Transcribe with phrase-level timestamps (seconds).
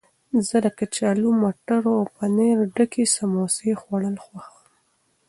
[0.47, 4.69] زه د کچالو، مټرو او پنیر ډکې سموسې خوړل خوښوم.